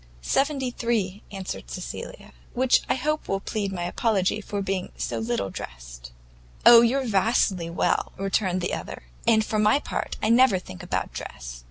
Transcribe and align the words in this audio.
"Seventy 0.23 0.71
three," 0.71 1.21
answered 1.31 1.69
Cecilia, 1.69 2.33
"which 2.55 2.81
I 2.89 2.95
hope 2.95 3.27
will 3.27 3.39
plead 3.39 3.71
my 3.71 3.83
apology 3.83 4.41
for 4.41 4.59
being 4.59 4.91
so 4.97 5.19
little 5.19 5.51
dressed." 5.51 6.11
"Oh, 6.65 6.81
you're 6.81 7.05
vastly 7.05 7.69
well," 7.69 8.11
returned 8.17 8.61
the 8.61 8.73
other, 8.73 9.03
"and 9.27 9.45
for 9.45 9.59
my 9.59 9.77
part, 9.77 10.17
I 10.19 10.29
never 10.29 10.57
think 10.57 10.81
about 10.81 11.13
dress. 11.13 11.59